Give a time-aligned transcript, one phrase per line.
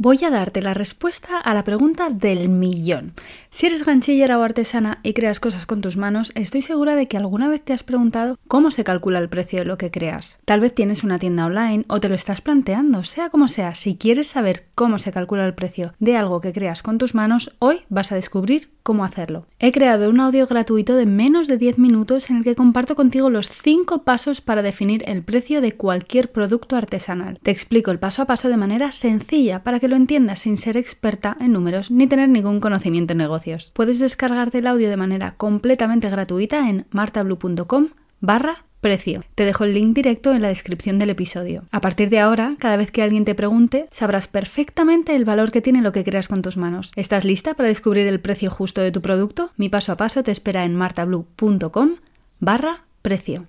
[0.00, 3.14] Voy a darte la respuesta a la pregunta del millón.
[3.50, 7.16] Si eres ganchillera o artesana y creas cosas con tus manos, estoy segura de que
[7.16, 10.38] alguna vez te has preguntado cómo se calcula el precio de lo que creas.
[10.44, 13.96] Tal vez tienes una tienda online o te lo estás planteando, sea como sea, si
[13.96, 17.80] quieres saber cómo se calcula el precio de algo que creas con tus manos, hoy
[17.88, 19.46] vas a descubrir cómo hacerlo.
[19.58, 23.30] He creado un audio gratuito de menos de 10 minutos en el que comparto contigo
[23.30, 27.40] los 5 pasos para definir el precio de cualquier producto artesanal.
[27.42, 30.76] Te explico el paso a paso de manera sencilla para que lo entiendas sin ser
[30.76, 33.72] experta en números ni tener ningún conocimiento en negocios.
[33.74, 37.88] Puedes descargarte el audio de manera completamente gratuita en martablue.com
[38.20, 39.24] barra precio.
[39.34, 41.64] Te dejo el link directo en la descripción del episodio.
[41.70, 45.62] A partir de ahora, cada vez que alguien te pregunte, sabrás perfectamente el valor que
[45.62, 46.92] tiene lo que creas con tus manos.
[46.96, 49.50] ¿Estás lista para descubrir el precio justo de tu producto?
[49.56, 51.96] Mi paso a paso te espera en martablue.com
[52.40, 53.46] barra precio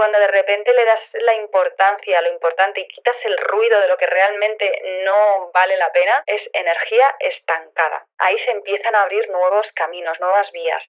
[0.00, 3.88] cuando de repente le das la importancia a lo importante y quitas el ruido de
[3.88, 8.06] lo que realmente no vale la pena, es energía estancada.
[8.16, 10.88] Ahí se empiezan a abrir nuevos caminos, nuevas vías.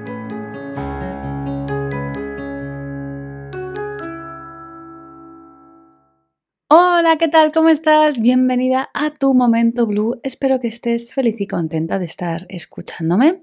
[6.73, 7.51] Hola, ¿qué tal?
[7.51, 8.19] ¿Cómo estás?
[8.21, 10.21] Bienvenida a tu momento blue.
[10.23, 13.41] Espero que estés feliz y contenta de estar escuchándome.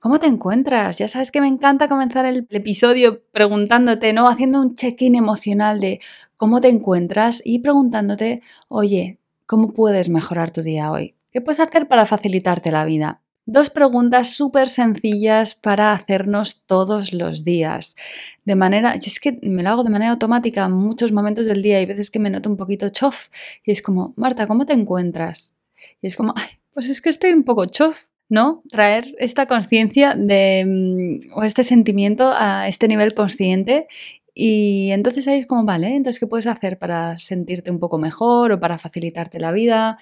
[0.00, 0.98] ¿Cómo te encuentras?
[0.98, 4.28] Ya sabes que me encanta comenzar el episodio preguntándote, ¿no?
[4.28, 6.00] Haciendo un check-in emocional de
[6.36, 11.14] cómo te encuentras y preguntándote, oye, ¿cómo puedes mejorar tu día hoy?
[11.30, 13.19] ¿Qué puedes hacer para facilitarte la vida?
[13.46, 17.96] Dos preguntas súper sencillas para hacernos todos los días.
[18.44, 21.80] De manera, es que me lo hago de manera automática en muchos momentos del día
[21.80, 23.28] y veces que me noto un poquito chof
[23.64, 25.58] y es como, Marta, ¿cómo te encuentras?
[26.00, 26.34] Y es como,
[26.74, 28.10] pues es que estoy un poco chof.
[28.30, 28.62] ¿no?
[28.70, 33.88] Traer esta conciencia de mm, o este sentimiento a este nivel consciente
[34.34, 38.52] y entonces ahí es como, vale, entonces ¿qué puedes hacer para sentirte un poco mejor
[38.52, 39.98] o para facilitarte la vida?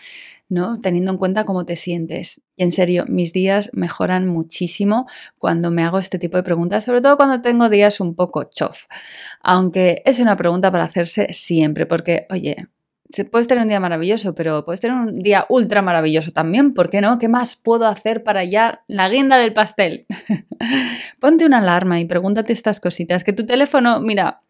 [0.49, 0.81] ¿no?
[0.81, 2.41] Teniendo en cuenta cómo te sientes.
[2.56, 5.06] Y en serio, mis días mejoran muchísimo
[5.39, 8.87] cuando me hago este tipo de preguntas, sobre todo cuando tengo días un poco chof.
[9.43, 12.69] Aunque es una pregunta para hacerse siempre, porque, oye,
[13.31, 17.01] puedes tener un día maravilloso, pero puedes tener un día ultra maravilloso también, ¿por qué
[17.01, 17.19] no?
[17.19, 20.07] ¿Qué más puedo hacer para ya la guinda del pastel?
[21.21, 23.25] Ponte una alarma y pregúntate estas cositas.
[23.25, 24.43] Que tu teléfono, mira,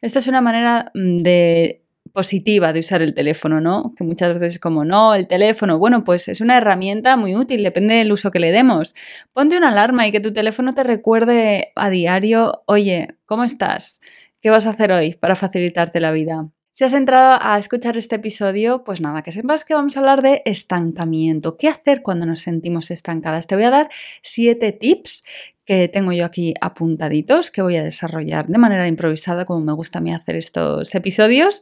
[0.00, 3.94] esta es una manera mm, de positiva de usar el teléfono, ¿no?
[3.96, 7.62] Que muchas veces es como, no, el teléfono, bueno, pues es una herramienta muy útil,
[7.62, 8.94] depende del uso que le demos.
[9.32, 14.00] Ponte una alarma y que tu teléfono te recuerde a diario, oye, ¿cómo estás?
[14.40, 16.50] ¿Qué vas a hacer hoy para facilitarte la vida?
[16.74, 20.22] Si has entrado a escuchar este episodio, pues nada, que sepas que vamos a hablar
[20.22, 21.58] de estancamiento.
[21.58, 23.46] ¿Qué hacer cuando nos sentimos estancadas?
[23.46, 23.90] Te voy a dar
[24.22, 25.22] siete tips
[25.66, 29.98] que tengo yo aquí apuntaditos, que voy a desarrollar de manera improvisada, como me gusta
[29.98, 31.60] a mí hacer estos episodios.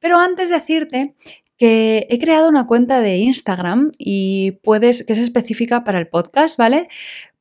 [0.00, 1.14] Pero antes de decirte
[1.56, 6.58] que he creado una cuenta de Instagram y puedes, que es específica para el podcast,
[6.58, 6.88] ¿vale?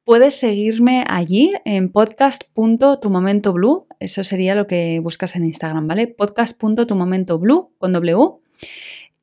[0.04, 3.86] Puedes seguirme allí en podcast.tumomentoblue.
[4.00, 6.08] Eso sería lo que buscas en Instagram, ¿vale?
[6.08, 8.30] Podcast.tumomentoblue con W.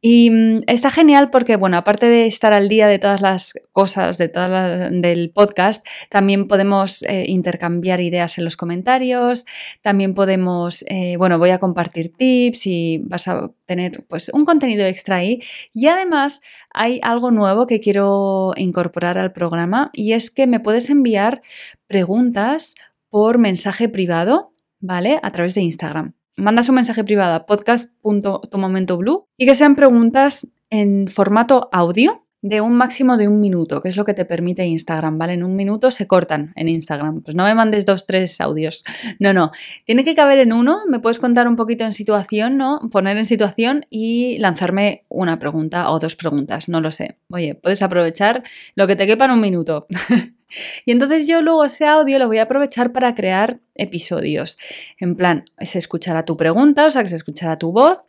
[0.00, 4.16] Y mm, está genial porque, bueno, aparte de estar al día de todas las cosas
[4.16, 9.44] de todas del podcast, también podemos eh, intercambiar ideas en los comentarios,
[9.82, 14.86] también podemos, eh, bueno, voy a compartir tips y vas a tener pues un contenido
[14.86, 15.40] extra ahí.
[15.74, 16.42] Y además
[16.72, 21.42] hay algo nuevo que quiero incorporar al programa y es que me puedes enviar
[21.88, 22.76] preguntas
[23.10, 25.18] por mensaje privado, ¿vale?
[25.22, 31.08] A través de Instagram mandas un mensaje privado a podcast.tumomentoblue y que sean preguntas en
[31.08, 35.18] formato audio de un máximo de un minuto, que es lo que te permite Instagram,
[35.18, 35.32] ¿vale?
[35.32, 37.22] En un minuto se cortan en Instagram.
[37.22, 38.84] Pues no me mandes dos, tres audios.
[39.20, 39.50] No, no.
[39.84, 40.82] Tiene que caber en uno.
[40.88, 42.78] Me puedes contar un poquito en situación, ¿no?
[42.92, 46.68] Poner en situación y lanzarme una pregunta o dos preguntas.
[46.68, 47.18] No lo sé.
[47.30, 48.44] Oye, puedes aprovechar
[48.76, 49.86] lo que te quepa en un minuto.
[50.84, 54.58] Y entonces yo luego ese audio lo voy a aprovechar para crear episodios.
[54.98, 58.04] En plan, se escuchará tu pregunta, o sea, que se escuchará tu voz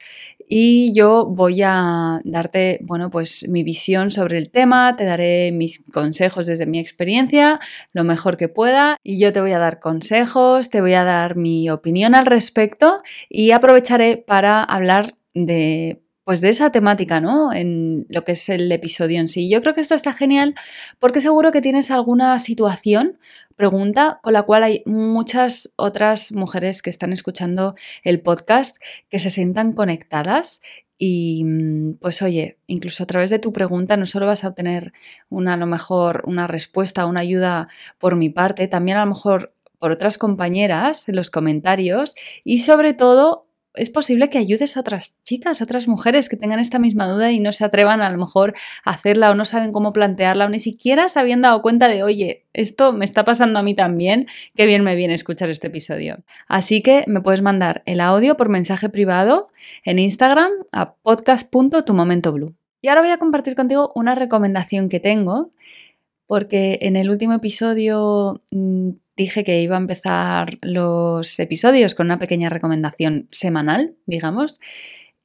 [0.47, 5.85] y yo voy a darte, bueno, pues mi visión sobre el tema, te daré mis
[5.93, 7.59] consejos desde mi experiencia,
[7.93, 11.35] lo mejor que pueda y yo te voy a dar consejos, te voy a dar
[11.35, 17.51] mi opinión al respecto y aprovecharé para hablar de pues de esa temática, ¿no?
[17.51, 19.49] En lo que es el episodio en sí.
[19.49, 20.53] Yo creo que esto está genial
[20.99, 23.17] porque seguro que tienes alguna situación,
[23.55, 27.73] pregunta, con la cual hay muchas otras mujeres que están escuchando
[28.03, 28.77] el podcast
[29.09, 30.61] que se sientan conectadas
[30.99, 34.93] y pues oye, incluso a través de tu pregunta no solo vas a obtener
[35.29, 39.55] una, a lo mejor una respuesta, una ayuda por mi parte, también a lo mejor
[39.79, 43.48] por otras compañeras en los comentarios y sobre todo
[43.79, 47.31] es posible que ayudes a otras chicas, a otras mujeres que tengan esta misma duda
[47.31, 48.53] y no se atrevan a lo mejor
[48.83, 52.03] a hacerla o no saben cómo plantearla o ni siquiera se habían dado cuenta de,
[52.03, 56.19] oye, esto me está pasando a mí también, qué bien me viene escuchar este episodio.
[56.47, 59.49] Así que me puedes mandar el audio por mensaje privado
[59.83, 62.53] en Instagram a podcast.tumomentoblue.
[62.81, 65.51] Y ahora voy a compartir contigo una recomendación que tengo
[66.29, 72.19] porque en el último episodio mm, dije que iba a empezar los episodios con una
[72.19, 74.59] pequeña recomendación semanal, digamos.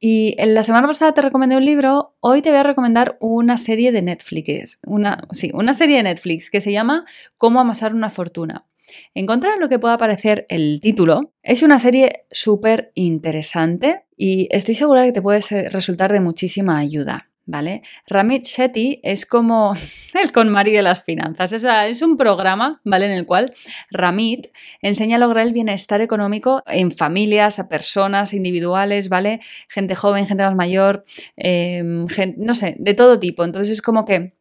[0.00, 3.58] Y en la semana pasada te recomendé un libro, hoy te voy a recomendar una
[3.58, 7.04] serie de Netflix, una, sí, una serie de Netflix que se llama
[7.36, 8.66] Cómo amasar una fortuna.
[9.12, 14.48] En contra de lo que pueda parecer el título, es una serie súper interesante y
[14.50, 17.28] estoy segura de que te puede resultar de muchísima ayuda.
[17.46, 17.82] ¿Vale?
[18.06, 19.75] Ramit Shetty es como
[20.14, 21.52] el KonMari de las finanzas.
[21.52, 23.06] Es un programa, ¿vale?
[23.06, 23.55] En el cual
[23.91, 24.49] Ramit
[24.81, 29.41] enseña a lograr el bienestar económico en familias, a personas individuales, ¿vale?
[29.69, 31.05] Gente joven, gente más mayor,
[31.37, 32.06] em,
[32.37, 33.44] no sé, de todo tipo.
[33.44, 34.35] Entonces es como que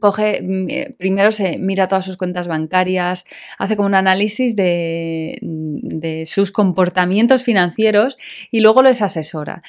[0.00, 3.26] coge, mm, eh, primero se mira todas sus cuentas bancarias,
[3.58, 8.18] hace como un análisis de, de, sus comportamientos financieros
[8.50, 9.60] y luego les asesora.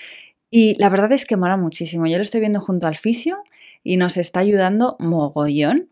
[0.50, 2.08] Y la verdad es que mola muchísimo.
[2.08, 3.44] Yo lo estoy viendo junto al fisio
[3.84, 5.90] y nos está ayudando mogollón.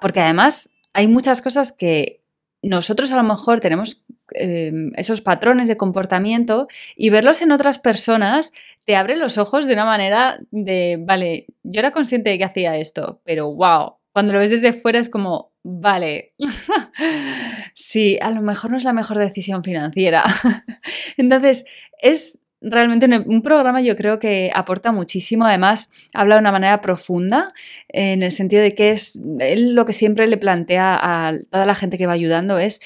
[0.00, 2.22] porque además hay muchas cosas que
[2.62, 8.52] nosotros a lo mejor tenemos em, esos patrones de comportamiento y verlos en otras personas
[8.84, 12.76] te abre los ojos de una manera de, vale, yo era consciente de que hacía
[12.76, 16.32] esto, pero wow, cuando lo ves desde fuera es como, vale,
[17.74, 20.24] sí, a lo mejor no es la mejor decisión financiera.
[21.18, 21.66] Entonces,
[22.00, 25.46] es realmente un programa yo creo que aporta muchísimo.
[25.46, 27.52] Además, habla de una manera profunda
[27.88, 31.74] en el sentido de que es él lo que siempre le plantea a toda la
[31.74, 32.80] gente que va ayudando es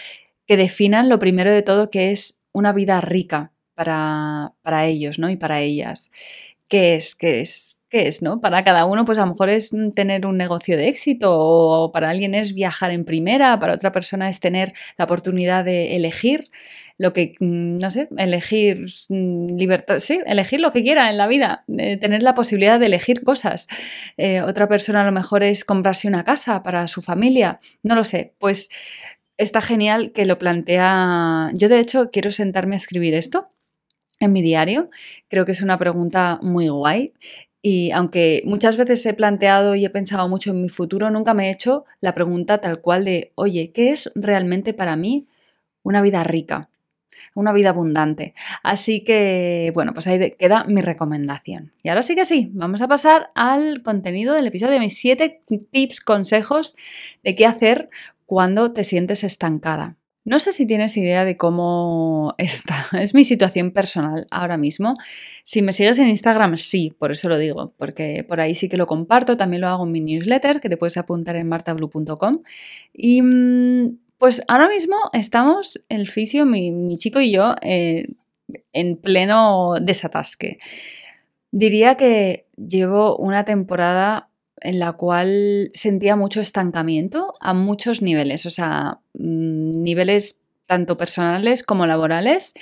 [0.47, 5.31] que definan lo primero de todo que es una vida rica para, para ellos ¿no?
[5.31, 6.11] y para ellas.
[6.71, 7.17] ¿Qué es?
[7.17, 7.83] ¿Qué es?
[7.89, 8.23] ¿Qué es?
[8.23, 8.41] ¿no?
[8.41, 12.11] Para cada uno, pues a lo mejor es tener un negocio de éxito, o para
[12.11, 16.49] alguien es viajar en primera, para otra persona es tener la oportunidad de elegir
[16.97, 21.27] lo que, mm, no sé, elegir mm, libertad, sí, elegir lo que quiera en la
[21.27, 23.67] vida, tener la posibilidad de elegir cosas.
[24.17, 28.05] Eh, otra persona a lo mejor es comprarse una casa para su familia, no lo
[28.05, 28.71] sé, pues
[29.39, 31.51] está genial que lo plantea.
[31.55, 33.51] Yo de hecho quiero sentarme a escribir esto
[34.21, 34.91] en mi diario,
[35.29, 37.15] creo que es una pregunta muy guay
[37.63, 41.49] y aunque muchas veces he planteado y he pensado mucho en mi futuro, nunca me
[41.49, 45.27] he hecho la pregunta tal cual de, oye, ¿qué es realmente para mí
[45.83, 46.71] una vida rica?
[47.35, 48.35] una vida abundante.
[48.63, 51.73] Así que, bueno, pues ahí queda mi recomendación.
[51.83, 56.01] Y ahora sí que sí, vamos a pasar al contenido del episodio, mis siete tips,
[56.01, 56.77] consejos
[57.23, 57.89] de qué hacer
[58.27, 59.97] cuando te sientes estancada.
[60.31, 62.87] No sé si tienes idea de cómo está.
[63.03, 64.95] Es mi situación personal ahora mismo.
[65.43, 68.77] Si me sigues en Instagram, sí, por eso lo digo, porque por ahí sí que
[68.77, 69.37] lo comparto.
[69.37, 72.43] También lo hago en mi newsletter, que te puedes apuntar en martablue.com.
[72.93, 78.07] Y mm, pues ahora mismo estamos, el fisio, mi, chico y yo, eh,
[78.73, 80.59] en pleno desatasque.
[81.51, 84.30] Diría que llevo una temporada
[84.61, 91.63] en la cual sentía mucho estancamiento a muchos niveles, o sea, mm, niveles tanto personales
[91.63, 92.55] como laborales.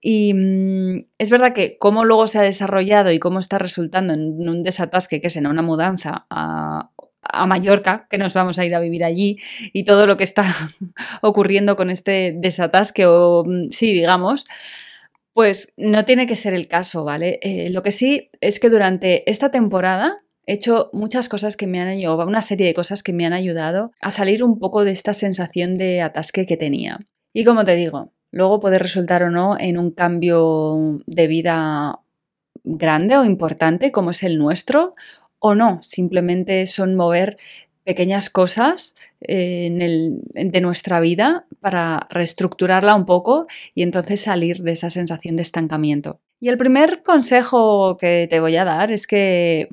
[0.00, 4.48] Y mm, es verdad que cómo luego se ha desarrollado y cómo está resultando en
[4.48, 6.90] un desatasque, que es en una mudanza a
[7.22, 9.38] a Mallorca, que nos vamos a ir a vivir allí,
[9.72, 10.44] y todo lo que está
[11.22, 14.46] ocurriendo con este desatasque, o mm, sí, digamos,
[15.32, 17.38] pues no tiene que ser el caso, ¿vale?
[17.42, 20.16] Eh, lo que sí es que durante esta temporada
[20.48, 23.34] he hecho muchas cosas que me han ayudado, una serie de cosas que me han
[23.34, 27.00] ayudado a salir un poco de esta sensación de atasque que tenía.
[27.34, 32.00] Y como te digo, luego puede resultar o no en un cambio de vida
[32.64, 34.94] grande o importante como es el nuestro,
[35.38, 37.36] o no, simplemente son mover
[37.84, 44.88] pequeñas cosas eh, de nuestra vida para reestructurarla un poco y entonces salir de esa
[44.88, 46.20] sensación de estancamiento.
[46.40, 49.68] Y el primer consejo que te voy a dar es que,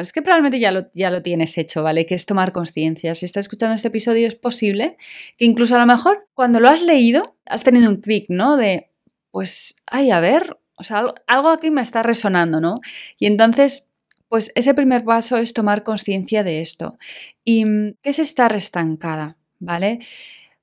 [0.00, 2.06] es que probablemente ya lo, ya lo tienes hecho, ¿vale?
[2.06, 3.14] Que es tomar conciencia.
[3.14, 4.96] Si estás escuchando este episodio es posible
[5.36, 8.56] que incluso a lo mejor cuando lo has leído has tenido un clic, ¿no?
[8.56, 8.90] De,
[9.32, 12.80] pues, ay, a ver, o sea, algo aquí me está resonando, ¿no?
[13.18, 13.88] Y entonces
[14.28, 16.98] pues ese primer paso es tomar conciencia de esto.
[17.44, 19.36] ¿Y mm, qué es estar estancada?
[19.58, 20.00] ¿Vale?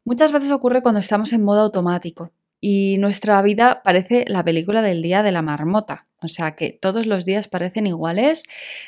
[0.06, 2.32] Muchas veces ocurre cuando estamos en modo automático
[2.65, 6.08] y nuestra vida parece la película del día de la marmota.
[6.22, 8.46] O sea que todos los días parecen iguales,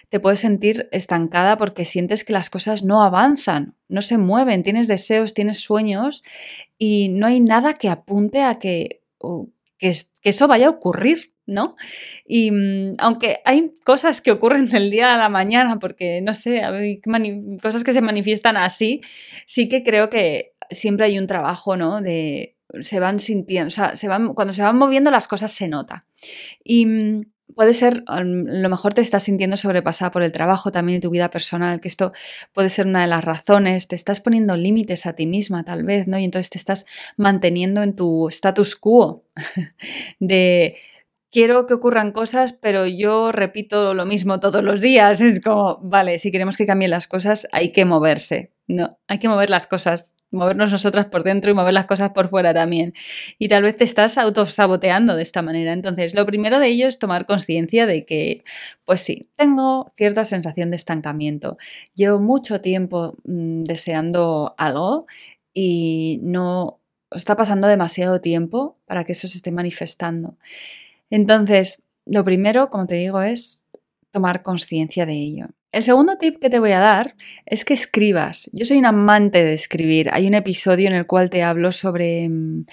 [0.08, 4.88] te puedes sentir estancada porque sientes que las cosas no avanzan, no se mueven, tienes
[4.88, 6.24] deseos, tienes sueños
[6.78, 9.02] y no hay nada que apunte a que,
[9.78, 11.34] que, eso vaya a ocurrir.
[11.46, 11.76] ¿no?
[12.26, 16.64] Y mm, aunque hay cosas que ocurren del día a la mañana, porque no sé,
[16.64, 17.02] hay
[17.62, 19.02] cosas que se manifiestan así,
[19.46, 22.02] sí que creo que siempre hay un trabajo, ¿no?
[22.02, 25.68] De se van sintiendo, o sea, se van, cuando se van moviendo las cosas se
[25.68, 26.06] nota.
[26.64, 27.22] Y mm,
[27.56, 31.30] puede ser, lo mejor te estás sintiendo sobrepasada por el trabajo también en tu vida
[31.30, 32.12] personal, que esto
[32.54, 36.08] puede ser una de las razones, te estás poniendo límites a ti misma tal vez,
[36.08, 36.18] ¿no?
[36.20, 36.86] Y entonces te estás
[37.18, 39.24] manteniendo en tu status quo
[40.20, 40.76] de
[41.36, 45.20] quiero que ocurran cosas, pero yo repito lo mismo todos los días.
[45.20, 48.54] Es como, vale, si queremos que cambien las cosas, hay que moverse.
[48.68, 52.30] No, hay que mover las cosas, movernos nosotras por dentro y mover las cosas por
[52.30, 52.94] fuera también.
[53.40, 55.74] Y tal vez te estás autosaboteando de esta manera.
[55.74, 58.44] Entonces, lo primero de ello es tomar conciencia de que,
[58.86, 61.58] pues sí, tengo cierta sensación de estancamiento.
[61.96, 65.08] Llevo mucho tiempo mm, deseando algo
[65.54, 66.80] y no
[67.12, 70.38] está pasando demasiado tiempo para que eso se esté manifestando.
[71.10, 73.64] Entonces, lo primero, como te digo, es
[74.12, 75.46] tomar conciencia de ello.
[75.76, 77.16] El segundo tip que te voy a dar
[77.46, 78.50] es que escribas.
[78.54, 80.10] Yo soy un amante de escribir.
[80.14, 82.66] Hay un episodio en el cual te hablo sobre mm,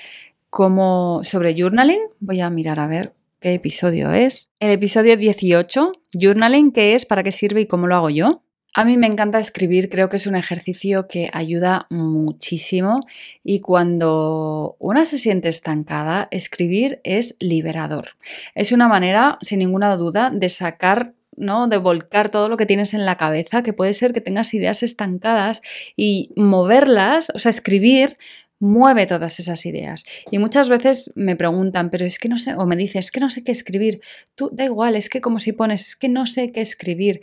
[0.51, 1.99] cómo sobre journaling.
[2.21, 4.53] Voy a mirar a ver qué episodio es.
[4.61, 8.45] El episodio 18, journaling, qué es, para qué sirve y cómo lo hago yo.
[8.73, 13.01] A mí me encanta escribir, creo que es un ejercicio que ayuda muchísimo
[13.43, 18.11] y cuando una se siente estancada, escribir es liberador.
[18.55, 21.69] Es una manera, sin ninguna duda, de sacar ¿no?
[21.69, 24.83] De volcar todo lo que tienes en la cabeza, que puede ser que tengas ideas
[24.83, 25.63] estancadas
[25.97, 28.17] y moverlas, o sea, escribir
[28.59, 30.05] mueve todas esas ideas.
[30.31, 33.19] Y muchas veces me preguntan, pero es que no sé, o me dicen, es que
[33.19, 34.01] no sé qué escribir.
[34.37, 37.23] Tú da igual, es que como si pones, es que no sé qué escribir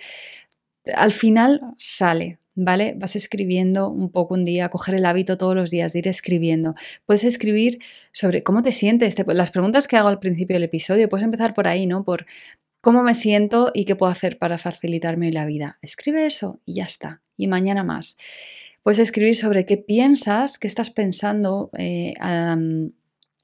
[0.96, 2.96] al final sale, ¿vale?
[2.98, 6.76] Vas escribiendo un poco un día, coger el hábito todos los días de ir escribiendo.
[7.06, 7.80] Puedes escribir
[8.12, 11.68] sobre cómo te sientes, las preguntas que hago al principio del episodio, puedes empezar por
[11.68, 12.04] ahí, ¿no?
[12.04, 12.26] Por
[12.82, 15.78] cómo me siento y qué puedo hacer para facilitarme la vida.
[15.82, 17.22] Escribe eso y ya está.
[17.38, 18.18] Y mañana más.
[18.84, 21.70] Puedes escribir sobre qué piensas, qué estás pensando.
[21.78, 22.14] Eh,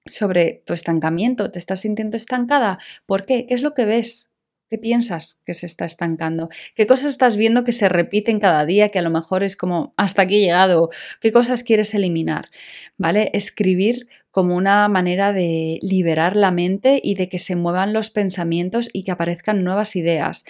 [0.07, 2.77] sobre tu estancamiento, ¿te estás sintiendo estancada?
[3.05, 3.47] ¿Por qué?
[3.47, 4.29] ¿Qué es lo que ves?
[4.67, 6.49] ¿Qué piensas que se está estancando?
[6.73, 9.93] ¿Qué cosas estás viendo que se repiten cada día que a lo mejor es como
[9.95, 10.89] hasta aquí he llegado?
[11.21, 12.49] ¿Qué cosas quieres eliminar?
[12.97, 13.29] ¿Vale?
[13.33, 18.89] Escribir como una manera de liberar la mente y de que se muevan los pensamientos
[18.91, 20.45] y que aparezcan nuevas ideas.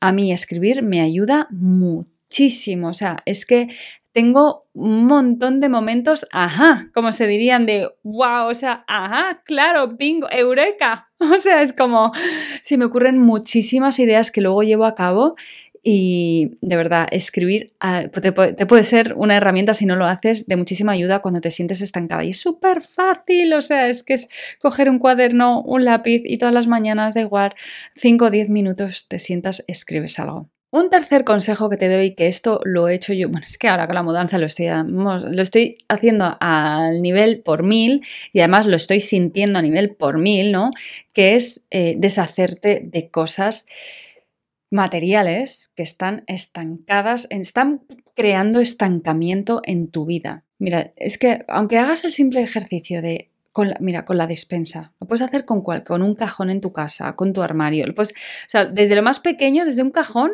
[0.00, 2.88] A mí escribir me ayuda muchísimo.
[2.88, 3.68] O sea, es que
[4.12, 9.86] tengo un montón de momentos, ajá, como se dirían de, wow, o sea, ajá, claro,
[9.96, 11.09] bingo, eureka.
[11.36, 12.12] O sea, es como,
[12.62, 15.36] se me ocurren muchísimas ideas que luego llevo a cabo
[15.82, 20.56] y de verdad, escribir ah, te, puede ser una herramienta si no lo haces de
[20.56, 22.24] muchísima ayuda cuando te sientes estancada.
[22.24, 24.28] Y es súper fácil, o sea, es que es
[24.60, 27.54] coger un cuaderno, un lápiz y todas las mañanas, da igual,
[27.96, 30.48] 5 o 10 minutos te sientas, escribes algo.
[30.72, 33.66] Un tercer consejo que te doy, que esto lo he hecho yo, bueno, es que
[33.66, 38.66] ahora con la mudanza lo estoy, lo estoy haciendo al nivel por mil y además
[38.66, 40.70] lo estoy sintiendo a nivel por mil, ¿no?
[41.12, 43.66] Que es eh, deshacerte de cosas
[44.70, 47.82] materiales que están estancadas, están
[48.14, 50.44] creando estancamiento en tu vida.
[50.58, 53.29] Mira, es que aunque hagas el simple ejercicio de
[53.80, 54.92] mira, con la despensa.
[55.00, 57.86] Lo puedes hacer con cual, con un cajón en tu casa, con tu armario.
[57.86, 60.32] Lo puedes, o sea, desde lo más pequeño, desde un cajón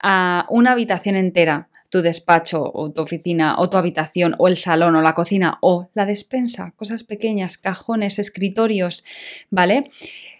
[0.00, 4.96] a una habitación entera, tu despacho o tu oficina o tu habitación o el salón
[4.96, 9.04] o la cocina o la despensa, cosas pequeñas, cajones, escritorios,
[9.50, 9.90] ¿vale?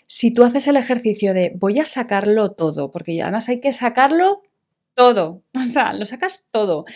[0.08, 4.40] Si tú haces el ejercicio de voy a sacarlo todo, porque además hay que sacarlo
[4.94, 6.86] todo, o sea, lo sacas todo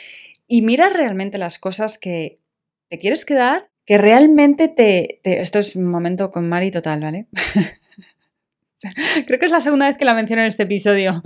[0.48, 2.40] y miras realmente las cosas que
[2.88, 5.18] te quieres quedar, que realmente te...
[5.24, 7.26] esto es un momento con Mari total, ¿vale?
[9.26, 11.22] Creo que es la segunda vez que la menciono en este episodio.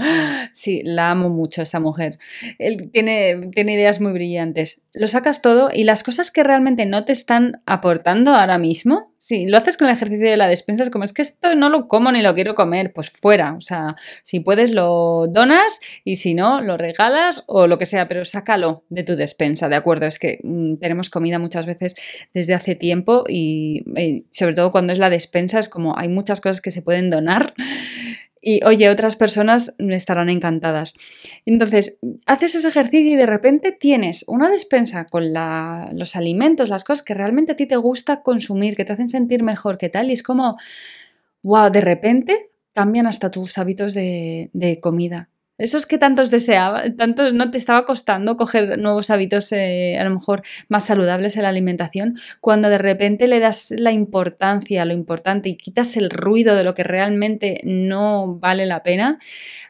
[0.53, 2.21] Sí, la amo mucho esta mujer.
[2.61, 4.81] Él tiene, tiene ideas muy brillantes.
[4.95, 9.47] Lo sacas todo y las cosas que realmente no te están aportando ahora mismo, si
[9.47, 11.87] lo haces con el ejercicio de la despensa, es como es que esto no lo
[11.87, 13.55] como ni lo quiero comer, pues fuera.
[13.55, 18.09] O sea, si puedes lo donas y si no, lo regalas o lo que sea,
[18.09, 20.07] pero sácalo de tu despensa, ¿de acuerdo?
[20.07, 21.95] Es que mm, tenemos comida muchas veces
[22.35, 26.41] desde hace tiempo y, y sobre todo cuando es la despensa, es como hay muchas
[26.41, 27.55] cosas que se pueden donar
[28.45, 30.95] y oye, otras personas estarán encantadas.
[31.47, 37.05] Entonces, haces ese ejercicio y de repente tienes una despensa con los alimentos, las cosas
[37.05, 40.15] que realmente a ti te gusta consumir, que te hacen sentir mejor, que tal, y
[40.15, 40.57] es como,
[41.43, 45.29] wow, de repente cambian hasta tus hábitos de, de comida.
[45.59, 50.11] Esos que tantos deseaba, tanto no te estaba costando coger nuevos hábitos eh, a lo
[50.11, 54.95] mejor más saludables en la alimentación, cuando de repente le das la importancia a lo
[54.95, 59.19] importante y quitas el ruido de lo que realmente no vale la pena,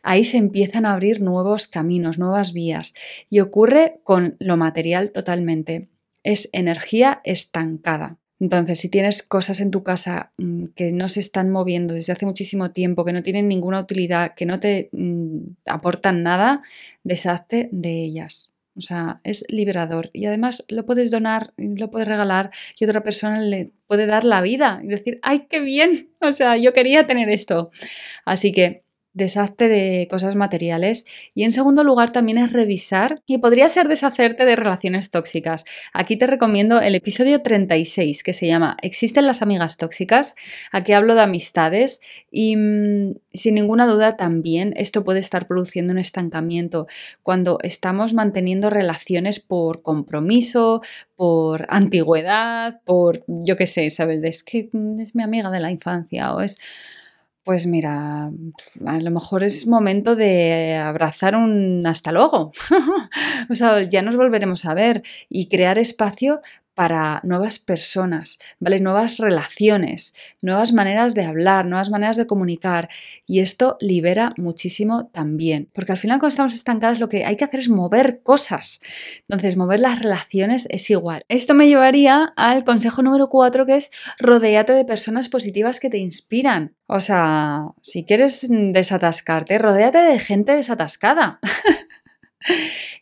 [0.03, 2.95] ahí se empiezan a abrir nuevos caminos, nuevas vías.
[3.29, 5.89] Y ocurre con lo material totalmente.
[6.23, 8.22] Es energía estancada.
[8.43, 12.27] Entonces, si tienes cosas en tu casa mm, que no se están moviendo desde hace
[12.27, 16.63] muchísimo tiempo, que no tienen ninguna utilidad, que no te mm, aportan nada,
[17.05, 18.51] deshazte de ellas.
[18.77, 20.11] O sea, es liberador.
[20.13, 24.41] Y además lo puedes donar, lo puedes regalar y otra persona le puede dar la
[24.41, 26.09] vida y decir, ¡ay, qué bien!
[26.21, 27.71] O sea, yo quería tener esto.
[28.25, 28.83] Así que
[29.15, 34.45] deshazte de cosas materiales y en segundo lugar también es revisar y podría ser deshacerte
[34.45, 35.65] de relaciones tóxicas.
[35.93, 40.35] Aquí te recomiendo el episodio 36 que se llama ¿Existen las amigas tóxicas?
[40.71, 42.01] Aquí hablo de amistades
[42.31, 46.87] y mm, sin ninguna duda también esto puede estar produciendo un estancamiento
[47.23, 50.81] cuando estamos manteniendo relaciones por compromiso,
[51.17, 54.21] por antigüedad, por yo qué sé, ¿sabes?
[54.23, 56.59] Es que mm, es mi amiga de la infancia o es
[57.45, 58.31] pues mira,
[58.87, 62.53] a lo mejor es momento de abrazar un hasta luego.
[63.51, 66.41] o sea, ya nos volveremos a ver y crear espacio
[66.75, 68.81] para nuevas personas, ¿vale?
[68.81, 72.89] Nuevas relaciones, nuevas maneras de hablar, nuevas maneras de comunicar.
[73.27, 75.69] Y esto libera muchísimo también.
[75.75, 78.81] Porque al final cuando estamos estancados lo que hay que hacer es mover cosas.
[79.29, 81.25] Entonces, mover las relaciones es igual.
[81.29, 85.99] Esto me llevaría al consejo número 4 que es rodéate de personas positivas que te
[85.99, 86.75] inspiran.
[86.87, 91.41] O sea, si quieres desatascarte, rodéate de gente desatascada.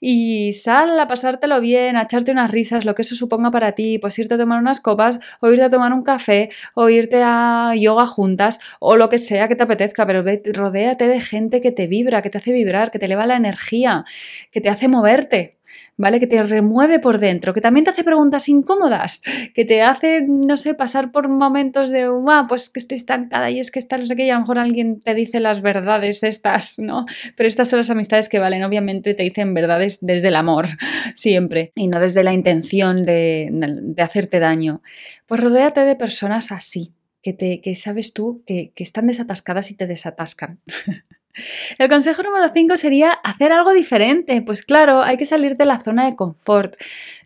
[0.01, 3.99] y sal a pasártelo bien, a echarte unas risas, lo que eso suponga para ti,
[3.99, 7.73] pues irte a tomar unas copas o irte a tomar un café o irte a
[7.77, 11.87] yoga juntas o lo que sea que te apetezca, pero rodéate de gente que te
[11.87, 14.05] vibra, que te hace vibrar, que te eleva la energía,
[14.51, 15.60] que te hace moverte.
[15.97, 16.19] ¿Vale?
[16.19, 19.21] Que te remueve por dentro, que también te hace preguntas incómodas,
[19.55, 22.09] que te hace, no sé, pasar por momentos de,
[22.49, 24.59] pues que estoy estancada y es que está, no sé qué, y a lo mejor
[24.59, 27.05] alguien te dice las verdades estas, ¿no?
[27.37, 30.69] Pero estas son las amistades que valen, obviamente te dicen verdades desde el amor,
[31.15, 34.83] siempre, y no desde la intención de, hacerte daño.
[35.27, 39.75] Pues rodéate de personas así, que, te, que sabes tú que, que están desatascadas y
[39.75, 40.61] te desatascan.
[41.79, 44.43] El consejo número 5 sería hacer algo diferente.
[44.43, 46.75] Pues claro, hay que salir de la zona de confort.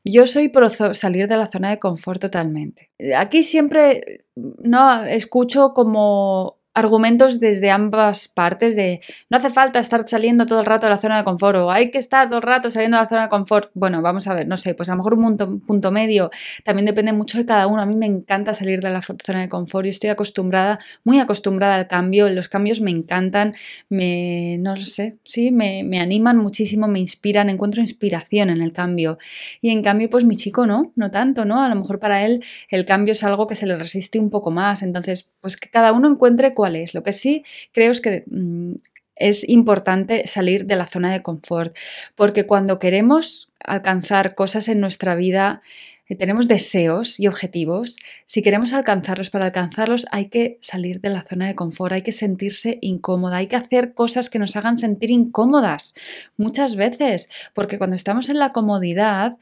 [0.05, 2.91] Yo soy pro salir de la zona de confort totalmente.
[3.17, 10.45] Aquí siempre no escucho como argumentos desde ambas partes de no hace falta estar saliendo
[10.45, 12.71] todo el rato de la zona de confort o hay que estar todo el rato
[12.71, 13.71] saliendo de la zona de confort.
[13.75, 16.31] Bueno, vamos a ver, no sé, pues a lo mejor un punto, punto medio
[16.65, 17.81] también depende mucho de cada uno.
[17.81, 21.77] A mí me encanta salir de la zona de confort y estoy acostumbrada, muy acostumbrada
[21.77, 22.29] al cambio.
[22.29, 23.55] Los cambios me encantan,
[23.89, 28.73] me, no lo sé, sí, me, me animan muchísimo, me inspiran, encuentro inspiración en el
[28.73, 29.19] cambio.
[29.61, 31.63] Y en cambio, pues mi chico no, no tanto, ¿no?
[31.63, 34.51] A lo mejor para él el cambio es algo que se le resiste un poco
[34.51, 34.83] más.
[34.83, 38.75] Entonces, pues que cada uno encuentre lo que sí creo es que mm,
[39.17, 41.77] es importante salir de la zona de confort,
[42.17, 45.63] porque cuando queremos alcanzar cosas en nuestra vida,
[46.09, 47.97] eh, tenemos deseos y objetivos,
[48.27, 52.13] si queremos alcanzarlos, para alcanzarlos hay que salir de la zona de confort, hay que
[52.13, 55.95] sentirse incómoda, hay que hacer cosas que nos hagan sentir incómodas
[56.37, 59.39] muchas veces, porque cuando estamos en la comodidad,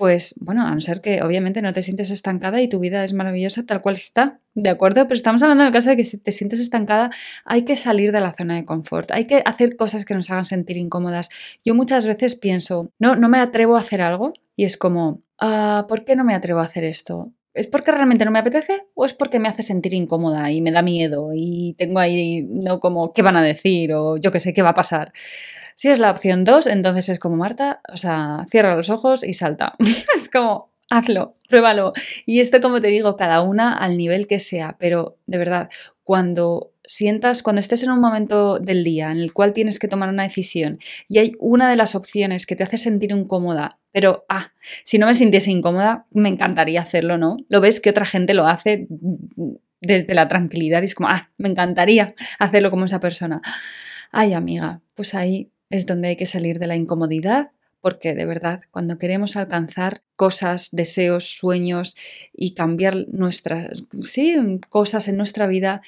[0.00, 3.12] pues bueno, a no ser que obviamente no te sientes estancada y tu vida es
[3.12, 5.02] maravillosa tal cual está, ¿de acuerdo?
[5.04, 7.10] Pero estamos hablando en el caso de que si te sientes estancada,
[7.44, 10.46] hay que salir de la zona de confort, hay que hacer cosas que nos hagan
[10.46, 11.28] sentir incómodas.
[11.66, 15.84] Yo muchas veces pienso, no, no me atrevo a hacer algo y es como, ah,
[15.86, 17.34] ¿por qué no me atrevo a hacer esto?
[17.52, 20.70] ¿Es porque realmente no me apetece o es porque me hace sentir incómoda y me
[20.70, 23.92] da miedo y tengo ahí, no como, ¿qué van a decir?
[23.92, 25.12] o yo qué sé, ¿qué va a pasar?
[25.74, 29.32] Si es la opción 2, entonces es como Marta, o sea, cierra los ojos y
[29.32, 29.74] salta.
[30.14, 31.92] es como, hazlo, pruébalo.
[32.26, 35.70] Y esto, como te digo, cada una al nivel que sea, pero de verdad,
[36.04, 40.08] cuando sientas, cuando estés en un momento del día en el cual tienes que tomar
[40.08, 44.52] una decisión y hay una de las opciones que te hace sentir incómoda, pero, ah,
[44.84, 47.36] si no me sintiese incómoda, me encantaría hacerlo, ¿no?
[47.48, 48.86] Lo ves que otra gente lo hace
[49.80, 53.40] desde la tranquilidad y es como, ah, me encantaría hacerlo como esa persona.
[54.12, 58.60] Ay, amiga, pues ahí es donde hay que salir de la incomodidad porque de verdad,
[58.70, 61.96] cuando queremos alcanzar cosas, deseos, sueños
[62.32, 64.36] y cambiar nuestras, sí,
[64.68, 65.80] cosas en nuestra vida,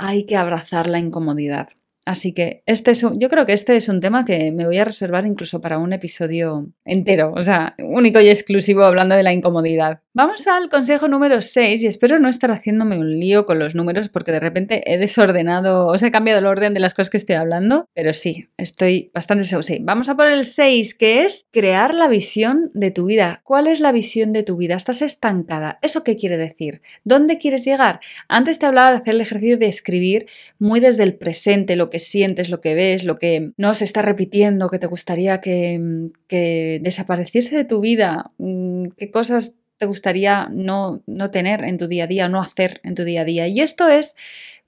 [0.00, 1.68] hay que abrazar la incomodidad.
[2.06, 4.84] Así que este es yo creo que este es un tema que me voy a
[4.84, 10.00] reservar incluso para un episodio entero, o sea, único y exclusivo hablando de la incomodidad.
[10.12, 14.08] Vamos al consejo número 6 y espero no estar haciéndome un lío con los números
[14.08, 17.16] porque de repente he desordenado, o sea, he cambiado el orden de las cosas que
[17.16, 19.60] estoy hablando, pero sí, estoy bastante seguro.
[19.82, 23.40] Vamos a por el 6 que es crear la visión de tu vida.
[23.44, 24.74] ¿Cuál es la visión de tu vida?
[24.74, 25.78] ¿Estás estancada?
[25.82, 26.80] ¿Eso qué quiere decir?
[27.04, 28.00] ¿Dónde quieres llegar?
[28.28, 30.26] Antes te hablaba de hacer el ejercicio de escribir
[30.58, 34.02] muy desde el presente, lo que sientes, lo que ves, lo que no se está
[34.02, 40.48] repitiendo, que te gustaría que, que desapareciese de tu vida, mm, qué cosas te gustaría
[40.50, 43.48] no, no, tener en tu día a día, no hacer en tu día a día.
[43.48, 44.14] Y esto es,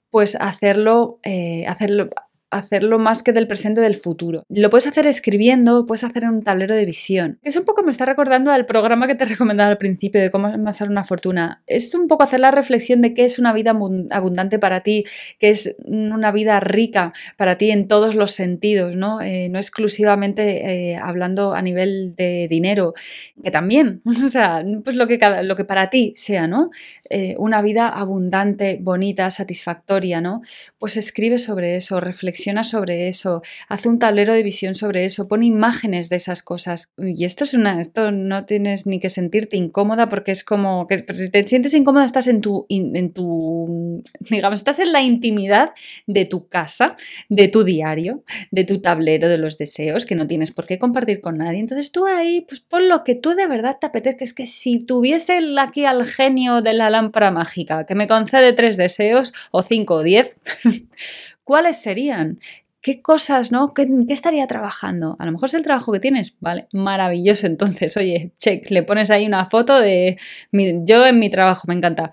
[0.09, 2.09] pues, hacerlo, eh, hacerlo
[2.53, 4.43] hacerlo más que del presente del futuro.
[4.49, 7.39] Lo puedes hacer escribiendo, puedes hacer en un tablero de visión.
[7.43, 10.31] Es un poco, me está recordando al programa que te he recomendado al principio de
[10.31, 11.63] cómo amasar una fortuna.
[11.67, 13.71] Es un poco hacer la reflexión de qué es una vida
[14.11, 15.05] abundante para ti,
[15.39, 19.21] qué es una vida rica para ti en todos los sentidos, ¿no?
[19.21, 22.93] Eh, no exclusivamente eh, hablando a nivel de dinero,
[23.43, 26.69] que también, o sea, pues lo que, lo que para ti sea, ¿no?
[27.09, 30.41] Eh, una vida abundante, bonita, satisfactoria, ¿no?
[30.77, 35.45] Pues escribe sobre eso, reflexiona sobre eso, hace un tablero de visión sobre eso, pone
[35.45, 36.91] imágenes de esas cosas.
[36.97, 41.05] Y esto es una, esto no tienes ni que sentirte incómoda porque es como que
[41.13, 45.71] si te sientes incómoda estás en tu, en tu, digamos, estás en la intimidad
[46.07, 46.95] de tu casa,
[47.29, 51.21] de tu diario, de tu tablero de los deseos que no tienes por qué compartir
[51.21, 51.59] con nadie.
[51.59, 54.23] Entonces tú ahí, pues pon lo que tú de verdad te apetezca.
[54.23, 58.77] Es que si tuviese aquí al genio de la lámpara mágica que me concede tres
[58.77, 60.35] deseos o cinco o diez,
[61.43, 62.39] ¿cuáles serían?
[62.81, 63.73] ¿Qué cosas, no?
[63.73, 65.15] ¿Qué, estaría trabajando?
[65.17, 66.67] A lo mejor es el trabajo que tienes, ¿vale?
[66.73, 67.47] Maravilloso.
[67.47, 70.17] Entonces, oye, check, le pones ahí una foto de
[70.51, 72.11] yo en mi trabajo, me encanta.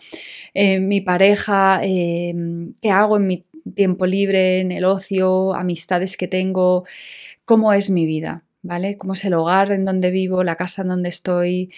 [0.54, 2.34] Eh, mi pareja, eh,
[2.80, 6.84] qué hago en mi tiempo libre, en el ocio, amistades que tengo,
[7.44, 8.96] cómo es mi vida, ¿vale?
[8.96, 11.72] Cómo es el hogar en donde vivo, la casa en donde estoy.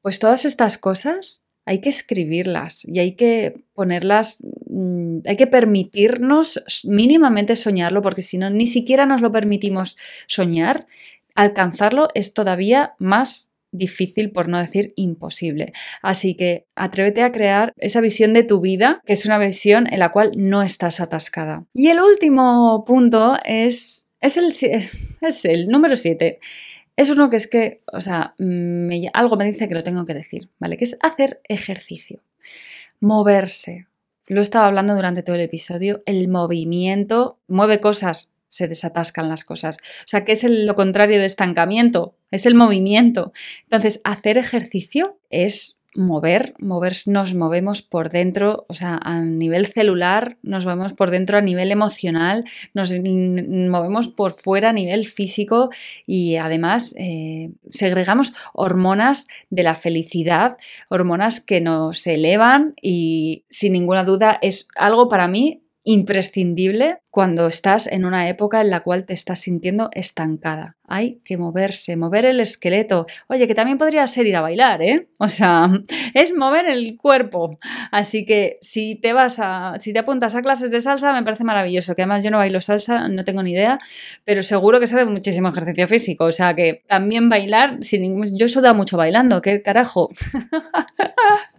[0.00, 6.64] Pues todas estas cosas hay que escribirlas y hay que ponerlas, mm, hay que permitirnos
[6.84, 10.86] mínimamente soñarlo, porque si no, ni siquiera nos lo permitimos soñar,
[11.34, 15.74] alcanzarlo es todavía más difícil, por no decir imposible.
[16.00, 19.98] Así que atrévete a crear esa visión de tu vida, que es una visión en
[19.98, 21.66] la cual no estás atascada.
[21.74, 24.46] Y el último punto es, es, el,
[25.20, 26.40] es el número 7
[26.98, 28.34] es uno que es que, o sea,
[29.12, 30.76] algo me dice que lo tengo que decir, ¿vale?
[30.76, 32.24] Que es hacer ejercicio,
[32.98, 33.86] moverse.
[34.28, 39.44] Lo he estado hablando durante todo el episodio, el movimiento mueve cosas, se desatascan las
[39.44, 39.76] cosas.
[39.78, 42.16] O sea, ¿qué es lo contrario de estancamiento?
[42.32, 43.30] Es el movimiento.
[43.62, 50.36] Entonces, hacer ejercicio es mover, mover, nos movemos por dentro, o sea, a nivel celular,
[50.42, 55.70] nos movemos por dentro a nivel emocional, nos movemos por fuera a nivel físico
[56.06, 60.56] y además eh, segregamos hormonas de la felicidad,
[60.88, 67.86] hormonas que nos elevan y sin ninguna duda es algo para mí imprescindible cuando estás
[67.86, 70.76] en una época en la cual te estás sintiendo estancada.
[70.86, 73.06] Hay que moverse, mover el esqueleto.
[73.26, 75.08] Oye, que también podría ser ir a bailar, ¿eh?
[75.18, 75.66] O sea,
[76.14, 77.56] es mover el cuerpo.
[77.90, 81.44] Así que si te vas a, si te apuntas a clases de salsa, me parece
[81.44, 81.94] maravilloso.
[81.94, 83.78] Que además yo no bailo salsa, no tengo ni idea,
[84.26, 86.26] pero seguro que sabe muchísimo ejercicio físico.
[86.26, 90.10] O sea que también bailar, sin ningún, yo suda mucho bailando, ¿qué carajo?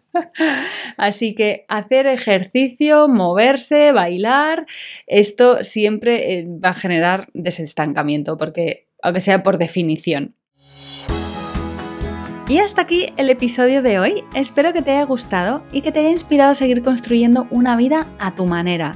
[0.98, 4.66] Así que hacer ejercicio, moverse, bailar,
[5.08, 10.36] esto siempre eh, va a generar desestancamiento, porque aunque sea por definición.
[12.48, 14.24] Y hasta aquí el episodio de hoy.
[14.34, 18.08] Espero que te haya gustado y que te haya inspirado a seguir construyendo una vida
[18.18, 18.96] a tu manera